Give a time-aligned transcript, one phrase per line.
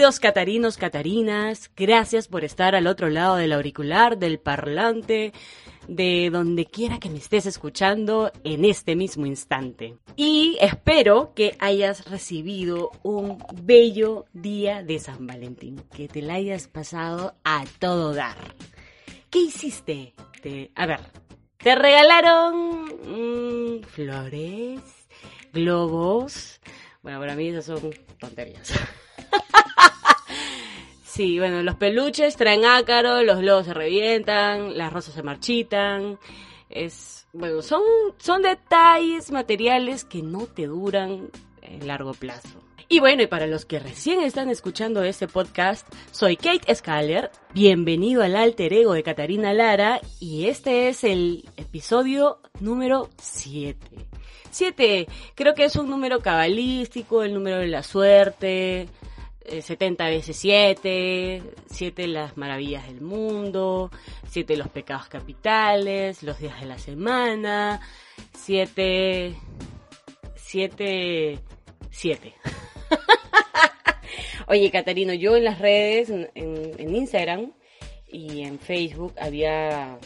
[0.00, 5.34] Bienvenidos catarinos, catarinas, gracias por estar al otro lado del auricular, del parlante,
[5.88, 9.98] de donde quiera que me estés escuchando en este mismo instante.
[10.16, 16.66] Y espero que hayas recibido un bello día de San Valentín, que te la hayas
[16.66, 18.38] pasado a todo dar.
[19.28, 20.14] ¿Qué hiciste?
[20.40, 21.00] Te- a ver,
[21.58, 24.80] te regalaron mm, flores,
[25.52, 26.58] globos.
[27.02, 28.72] Bueno, para mí esas son tonterías.
[31.10, 36.20] Sí, bueno, los peluches traen ácaro, los globos se revientan, las rosas se marchitan.
[36.68, 37.82] Es, bueno, son,
[38.18, 41.28] son detalles materiales que no te duran
[41.62, 42.62] en largo plazo.
[42.88, 48.22] Y bueno, y para los que recién están escuchando este podcast, soy Kate Scaler, bienvenido
[48.22, 54.06] al alter ego de Catarina Lara y este es el episodio número 7.
[54.52, 58.88] 7, creo que es un número cabalístico, el número de la suerte,
[59.60, 63.90] 70 veces 7, 7 las maravillas del mundo,
[64.28, 67.80] 7 los pecados capitales, los días de la semana,
[68.36, 69.34] 7,
[70.36, 71.38] 7,
[71.90, 72.34] 7.
[74.46, 77.52] Oye, Catarino, yo en las redes, en- en Instagram
[78.08, 79.98] y en Facebook había,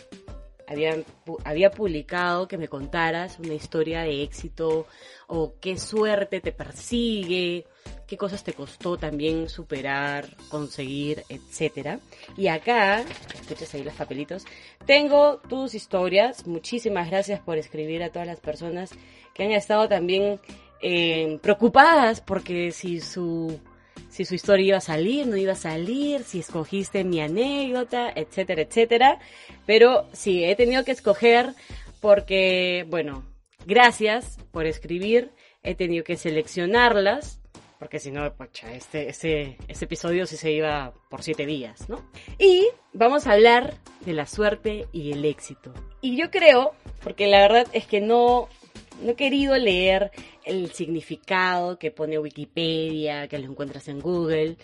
[0.67, 0.97] había,
[1.45, 4.87] había publicado que me contaras una historia de éxito
[5.27, 7.67] o qué suerte te persigue,
[8.07, 12.01] qué cosas te costó también superar, conseguir, etcétera.
[12.37, 13.05] Y acá,
[13.35, 14.45] escuchas ahí los papelitos,
[14.87, 16.47] tengo tus historias.
[16.47, 18.91] Muchísimas gracias por escribir a todas las personas
[19.35, 20.41] que han estado también
[20.81, 23.59] eh, preocupadas porque si su
[24.09, 28.63] si su historia iba a salir, no iba a salir, si escogiste mi anécdota, etcétera,
[28.63, 29.19] etcétera.
[29.67, 31.55] Pero sí, he tenido que escoger
[32.01, 33.25] porque, bueno,
[33.67, 35.31] gracias por escribir,
[35.63, 37.41] he tenido que seleccionarlas,
[37.79, 42.03] porque si no, pucha, este, ese, ese episodio sí se iba por siete días, ¿no?
[42.39, 43.75] Y vamos a hablar
[44.07, 45.75] de la suerte y el éxito.
[46.01, 46.73] Y yo creo,
[47.03, 48.49] porque la verdad es que no,
[49.03, 50.11] no he querido leer
[50.45, 54.57] el significado que pone Wikipedia, que lo encuentras en Google,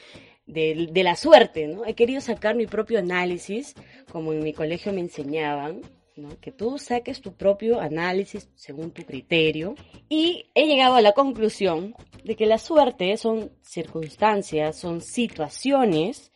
[0.46, 1.84] de, de la suerte, ¿no?
[1.86, 3.74] He querido sacar mi propio análisis,
[4.10, 5.82] como en mi colegio me enseñaban,
[6.16, 6.38] ¿no?
[6.40, 9.74] Que tú saques tu propio análisis según tu criterio.
[10.08, 16.32] Y he llegado a la conclusión de que la suerte son circunstancias, son situaciones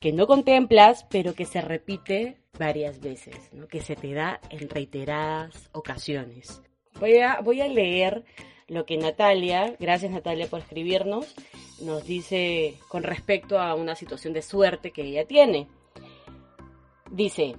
[0.00, 3.66] que no contemplas, pero que se repite varias veces, ¿no?
[3.66, 6.62] que se te da en reiteradas ocasiones.
[7.00, 8.24] Voy a, voy a leer
[8.66, 11.34] lo que Natalia, gracias Natalia por escribirnos,
[11.80, 15.68] nos dice con respecto a una situación de suerte que ella tiene.
[17.10, 17.54] Dice,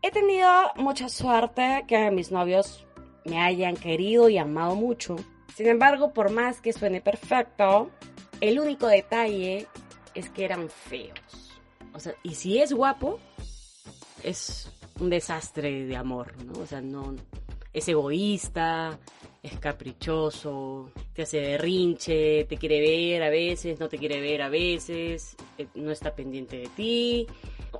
[0.00, 2.86] he tenido mucha suerte que mis novios
[3.24, 5.16] me hayan querido y amado mucho.
[5.54, 7.90] Sin embargo, por más que suene perfecto,
[8.40, 9.66] el único detalle
[10.14, 11.60] es que eran feos.
[11.94, 13.18] O sea, y si es guapo,
[14.22, 16.60] es un desastre de amor, ¿no?
[16.60, 17.14] O sea, no
[17.72, 18.98] es egoísta,
[19.42, 24.48] es caprichoso, te hace berrinche, te quiere ver a veces, no te quiere ver a
[24.48, 27.26] veces, eh, no está pendiente de ti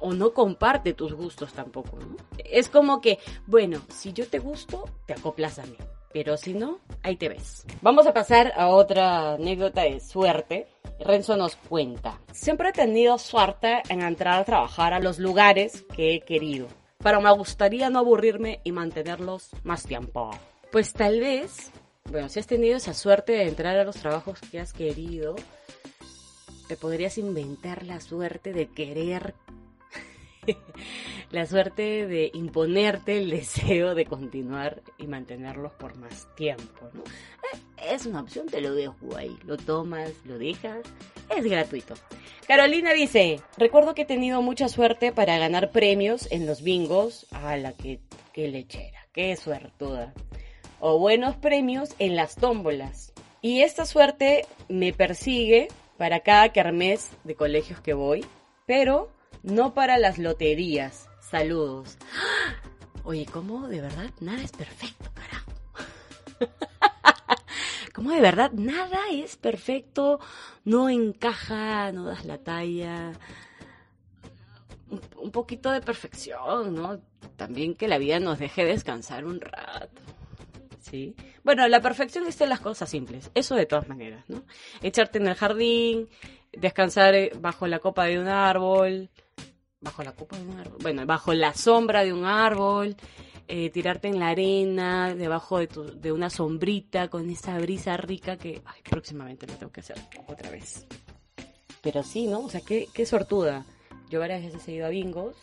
[0.00, 1.98] o no comparte tus gustos tampoco.
[2.44, 5.76] Es como que, bueno, si yo te gusto, te acoplas a mí.
[6.12, 7.65] Pero si no, ahí te ves.
[7.80, 10.66] Vamos a pasar a otra anécdota de suerte.
[11.00, 12.21] Renzo nos cuenta.
[12.33, 16.68] Siempre he tenido suerte en entrar a trabajar a los lugares que he querido.
[17.03, 20.31] Pero me gustaría no aburrirme y mantenerlos más tiempo.
[20.71, 21.71] Pues tal vez,
[22.10, 25.34] bueno, si has tenido esa suerte de entrar a los trabajos que has querido,
[26.69, 29.34] te podrías inventar la suerte de querer
[31.30, 37.03] la suerte de imponerte el deseo de continuar y mantenerlos por más tiempo, ¿no?
[37.03, 37.59] Eh,
[37.94, 40.80] Es una opción, te lo dejo ahí, lo tomas, lo dejas,
[41.36, 41.94] es gratuito.
[42.47, 47.56] Carolina dice, recuerdo que he tenido mucha suerte para ganar premios en los bingos, a
[47.56, 48.00] la que,
[48.34, 49.06] lechera.
[49.12, 50.12] qué suertuda.
[50.80, 53.12] O buenos premios en las tómbolas.
[53.41, 58.24] Y esta suerte me persigue para cada kermés de colegios que voy,
[58.66, 59.10] pero
[59.42, 61.09] no para las loterías.
[61.21, 61.98] Saludos.
[63.04, 65.50] Oye, ¿cómo de verdad nada es perfecto, carajo?
[67.94, 70.21] ¿Cómo de verdad nada es perfecto?
[70.65, 73.12] No encaja, no das la talla.
[75.16, 77.00] Un, poquito de perfección, ¿no?
[77.36, 80.00] También que la vida nos deje descansar un rato.
[80.80, 81.16] ¿Sí?
[81.42, 84.42] Bueno, la perfección está en las cosas simples, eso de todas maneras, ¿no?
[84.83, 86.09] Echarte en el jardín,
[86.53, 89.09] descansar eh, bajo la copa de un árbol,
[89.83, 92.97] bajo la copa de un árbol, bueno, bajo la sombra de un árbol,
[93.49, 98.37] eh, tirarte en la arena, debajo de, tu- de una sombrita, con esa brisa rica
[98.39, 99.97] que ay, próximamente lo tengo que hacer
[100.29, 100.87] otra vez.
[101.83, 102.41] Pero sí, ¿no?
[102.41, 103.67] O sea, qué, qué sortuda.
[104.09, 105.34] Yo varias veces he ido a bingos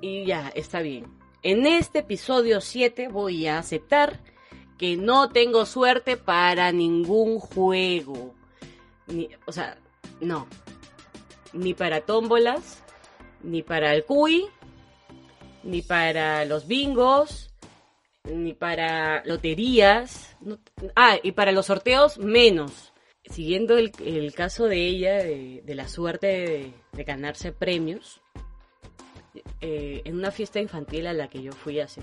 [0.00, 1.06] y ya, está bien.
[1.42, 4.20] En este episodio 7 voy a aceptar
[4.78, 8.34] que no tengo suerte para ningún juego.
[9.06, 9.78] Ni, o sea,
[10.20, 10.46] no.
[11.52, 12.81] Ni para tómbolas,
[13.42, 14.46] ni para el cuy,
[15.62, 17.50] ni para los bingos,
[18.24, 20.36] ni para loterías.
[20.96, 22.92] ah, y para los sorteos, menos.
[23.24, 28.20] Siguiendo el, el caso de ella, de, de la suerte de, de ganarse premios,
[29.60, 32.02] eh, en una fiesta infantil a la que yo fui hace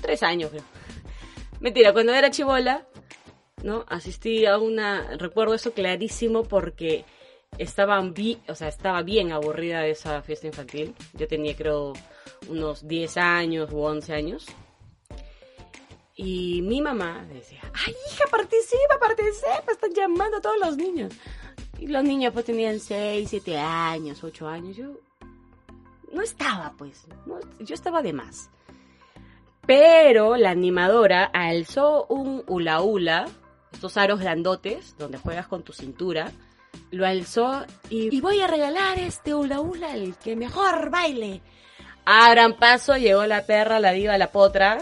[0.00, 0.64] tres años, creo.
[1.60, 2.86] Mentira, cuando era chivola,
[3.62, 3.84] ¿no?
[3.88, 7.04] Asistí a una, recuerdo eso clarísimo porque
[7.58, 10.94] estaba, bi- o sea, estaba bien aburrida de esa fiesta infantil.
[11.14, 11.92] Yo tenía creo
[12.48, 14.46] unos 10 años u 11 años.
[16.14, 21.12] Y mi mamá decía, ay hija, participa, participa, están llamando a todos los niños.
[21.78, 24.76] Y los niños pues tenían 6, 7 años, 8 años.
[24.76, 24.98] Yo
[26.12, 27.06] no estaba pues,
[27.58, 28.48] yo estaba de más.
[29.66, 33.26] Pero la animadora alzó un hula hula,
[33.72, 36.30] estos aros grandotes donde juegas con tu cintura,
[36.90, 41.42] lo alzó y, voy a regalar este hula hula al que mejor baile.
[42.04, 44.78] Abran paso, llegó la perra, la diva, la potra.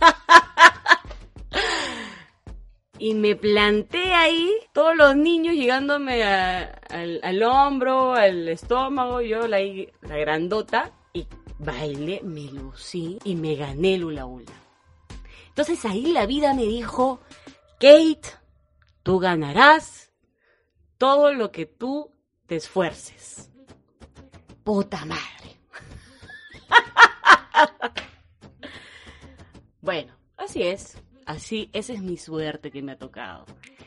[2.98, 9.58] y me planté ahí, todos los niños llegándome al hombro, al estómago, yo la,
[10.02, 11.26] la grandota, y
[11.58, 14.52] bailé, me lucí y me gané el hula hula.
[15.48, 17.20] Entonces ahí la vida me dijo,
[17.80, 18.28] Kate,
[19.02, 20.07] tú ganarás
[20.98, 22.10] todo lo que tú
[22.46, 23.50] te esfuerces.
[24.64, 25.56] Puta madre.
[29.80, 30.98] bueno, así es.
[31.24, 33.46] Así, esa es mi suerte que me ha tocado.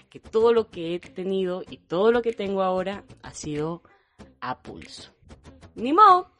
[0.09, 3.83] Que todo lo que he tenido y todo lo que tengo ahora ha sido
[4.39, 5.11] a pulso.
[5.75, 6.31] Ni modo.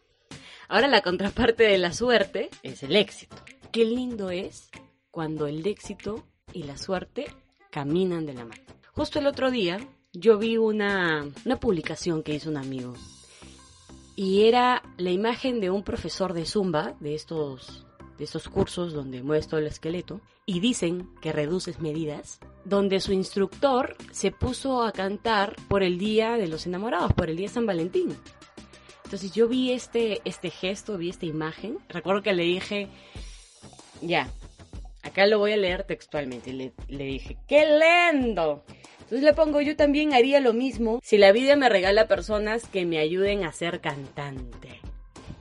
[0.68, 3.36] Ahora la contraparte de la suerte es el éxito.
[3.72, 4.70] Qué lindo es
[5.10, 7.26] cuando el éxito y la suerte
[7.72, 8.64] caminan de la mano.
[8.94, 9.80] Justo el otro día
[10.14, 12.94] yo vi una, una publicación que hizo un amigo
[14.16, 17.86] y era la imagen de un profesor de zumba, de estos,
[18.18, 23.96] de estos cursos donde muestro el esqueleto, y dicen que reduces medidas, donde su instructor
[24.12, 27.66] se puso a cantar por el Día de los Enamorados, por el Día de San
[27.66, 28.16] Valentín.
[29.06, 32.90] Entonces yo vi este, este gesto, vi esta imagen, recuerdo que le dije,
[34.02, 34.30] ya,
[35.04, 37.66] acá lo voy a leer textualmente, le, le dije, ¡qué
[38.12, 38.64] lindo!
[39.12, 42.86] Entonces le pongo, yo también haría lo mismo si la vida me regala personas que
[42.86, 44.80] me ayuden a ser cantante.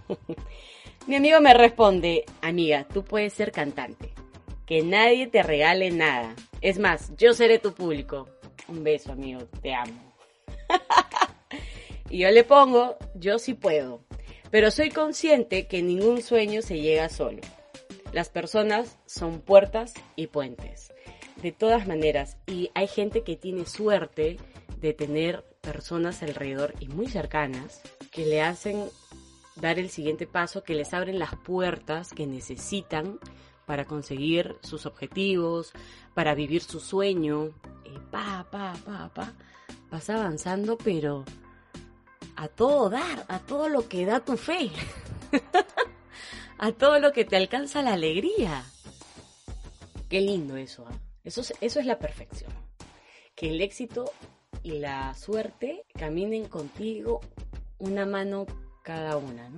[1.06, 4.10] Mi amigo me responde, amiga, tú puedes ser cantante.
[4.66, 6.34] Que nadie te regale nada.
[6.60, 8.28] Es más, yo seré tu público.
[8.66, 10.14] Un beso, amigo, te amo.
[12.10, 14.02] y yo le pongo, yo sí puedo.
[14.50, 17.38] Pero soy consciente que ningún sueño se llega solo.
[18.12, 20.92] Las personas son puertas y puentes.
[21.42, 24.36] De todas maneras, y hay gente que tiene suerte
[24.78, 27.80] de tener personas alrededor y muy cercanas
[28.10, 28.90] que le hacen
[29.56, 33.18] dar el siguiente paso, que les abren las puertas que necesitan
[33.66, 35.72] para conseguir sus objetivos,
[36.14, 37.50] para vivir su sueño.
[37.84, 39.32] Y pa, pa, pa, pa,
[39.90, 41.24] vas avanzando, pero
[42.36, 44.70] a todo dar, a todo lo que da tu fe,
[46.58, 48.64] a todo lo que te alcanza la alegría.
[50.08, 51.09] Qué lindo eso, ¿ah?
[51.24, 52.50] Eso, es- eso es la perfección.
[53.34, 54.12] Que el éxito
[54.62, 57.20] y la suerte caminen contigo
[57.78, 58.46] una mano
[58.82, 59.50] cada una.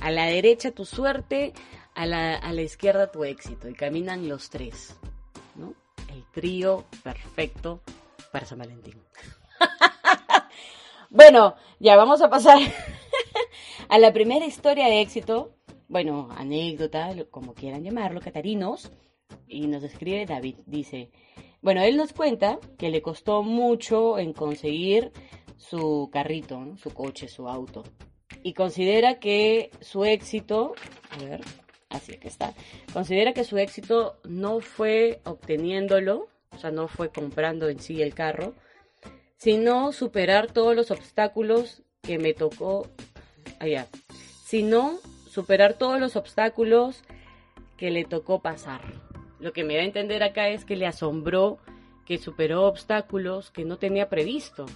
[0.00, 1.52] A la derecha tu suerte,
[1.94, 4.96] a la, a la izquierda tu éxito, y caminan los tres.
[6.08, 7.80] El trío perfecto
[8.32, 9.02] para San Valentín.
[11.10, 12.58] bueno, ya vamos a pasar
[13.88, 15.54] a la primera historia de éxito.
[15.88, 18.90] bueno, anécdota, como quieran llamarlo, Catarinos,
[19.46, 21.10] y nos escribe David, dice,
[21.60, 25.12] bueno, él nos cuenta que le costó mucho en conseguir
[25.56, 27.84] su carrito, su coche, su auto,
[28.42, 30.74] y considera que su éxito,
[31.10, 31.40] a ver,
[31.88, 32.54] así que está,
[32.92, 38.14] considera que su éxito no fue obteniéndolo, o sea, no fue comprando en sí el
[38.14, 38.54] carro,
[39.36, 42.88] sino superar todos los obstáculos que me tocó
[43.60, 43.86] allá,
[44.44, 44.98] sino
[45.28, 47.02] superar todos los obstáculos
[47.76, 49.11] que le tocó pasar.
[49.42, 51.58] Lo que me da a entender acá es que le asombró
[52.06, 54.66] que superó obstáculos que no tenía previsto.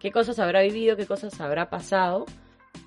[0.00, 2.26] ¿Qué cosas habrá vivido, qué cosas habrá pasado?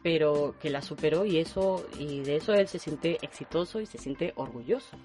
[0.03, 3.97] Pero que la superó y eso y de eso él se siente exitoso y se
[3.97, 4.97] siente orgulloso.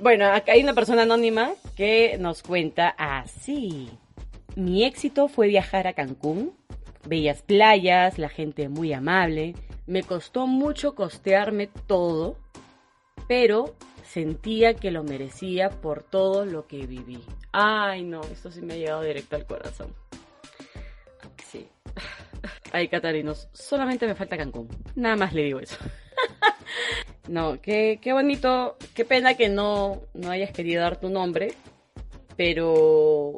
[0.00, 3.90] Bueno, acá hay una persona anónima que nos cuenta así.
[4.54, 6.54] Mi éxito fue viajar a Cancún,
[7.08, 9.56] bellas playas, la gente muy amable.
[9.88, 12.36] Me costó mucho costearme todo,
[13.26, 13.74] pero
[14.06, 17.22] sentía que lo merecía por todo lo que viví.
[17.52, 19.94] Ay, no, esto sí me ha llegado directo al corazón.
[21.44, 21.68] Sí.
[22.72, 24.68] Ay, Catarinos, solamente me falta Cancún.
[24.94, 25.76] Nada más le digo eso.
[27.28, 31.54] No, qué, qué bonito, qué pena que no, no hayas querido dar tu nombre,
[32.36, 33.36] pero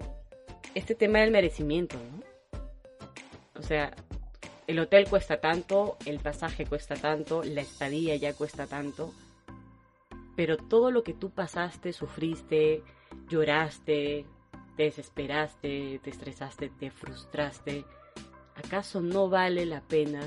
[0.75, 2.59] este tema del merecimiento, ¿no?
[3.59, 3.95] O sea,
[4.67, 9.15] el hotel cuesta tanto, el pasaje cuesta tanto, la estadía ya cuesta tanto,
[10.39, 12.85] pero todo lo que tú pasaste, sufriste,
[13.29, 14.25] lloraste,
[14.77, 17.85] te desesperaste, te estresaste, te frustraste,
[18.55, 20.21] ¿acaso no vale la pena?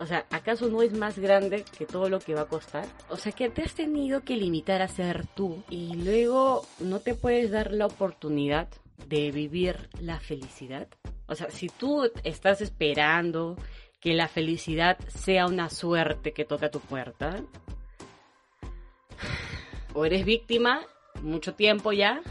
[0.00, 2.84] O sea, ¿acaso no es más grande que todo lo que va a costar?
[3.10, 7.14] O sea, que te has tenido que limitar a ser tú y luego no te
[7.14, 8.66] puedes dar la oportunidad
[9.06, 10.88] de vivir la felicidad.
[11.28, 13.54] O sea, si tú estás esperando
[14.00, 17.40] que la felicidad sea una suerte que toca tu puerta,
[19.94, 20.82] o eres víctima
[21.22, 22.22] mucho tiempo ya,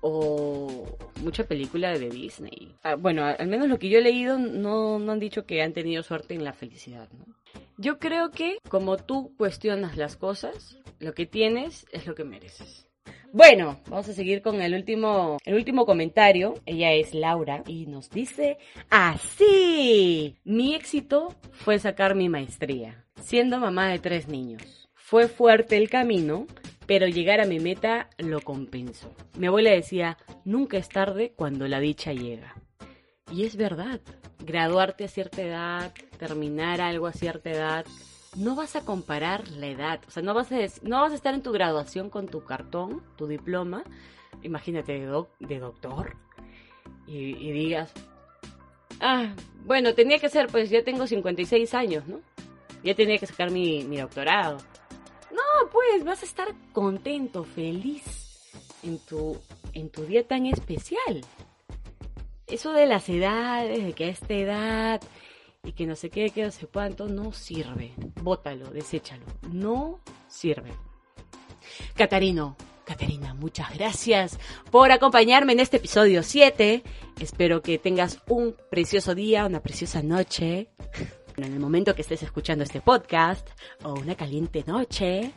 [0.00, 2.76] o mucha película de Disney.
[2.82, 5.72] Ah, bueno, al menos lo que yo he leído no, no han dicho que han
[5.72, 7.24] tenido suerte en la felicidad, ¿no?
[7.76, 12.88] Yo creo que como tú cuestionas las cosas, lo que tienes es lo que mereces.
[13.32, 16.54] Bueno, vamos a seguir con el último, el último comentario.
[16.66, 18.58] Ella es Laura y nos dice
[18.90, 20.36] así.
[20.44, 24.83] Mi éxito fue sacar mi maestría, siendo mamá de tres niños.
[25.06, 26.46] Fue fuerte el camino,
[26.86, 29.14] pero llegar a mi meta lo compensó.
[29.36, 32.54] Mi abuela decía, nunca es tarde cuando la dicha llega.
[33.30, 34.00] Y es verdad,
[34.38, 37.84] graduarte a cierta edad, terminar algo a cierta edad,
[38.34, 41.34] no vas a comparar la edad, o sea, no vas a, no vas a estar
[41.34, 43.84] en tu graduación con tu cartón, tu diploma,
[44.42, 46.16] imagínate de, de doctor,
[47.06, 47.92] y, y digas,
[49.00, 49.34] ah,
[49.66, 52.22] bueno, tenía que ser, pues ya tengo 56 años, ¿no?
[52.82, 54.56] Ya tenía que sacar mi, mi doctorado.
[55.74, 58.04] Pues vas a estar contento, feliz
[58.84, 59.36] en tu,
[59.72, 61.20] en tu día tan especial.
[62.46, 65.02] Eso de las edades, de que a esta edad
[65.64, 67.90] y que no sé qué, que no sé cuánto, no sirve.
[68.22, 69.26] Bótalo, deséchalo.
[69.50, 70.70] No sirve.
[71.96, 74.38] Catarino, Catarina, muchas gracias
[74.70, 76.84] por acompañarme en este episodio 7.
[77.18, 80.68] Espero que tengas un precioso día, una preciosa noche.
[81.36, 83.48] En el momento que estés escuchando este podcast
[83.82, 85.32] o una caliente noche,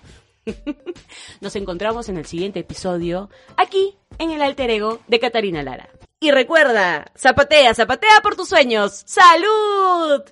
[1.41, 5.89] nos encontramos en el siguiente episodio aquí en el alter ego de Catarina Lara.
[6.19, 9.03] Y recuerda, zapatea, zapatea por tus sueños.
[9.05, 10.23] ¡Salud!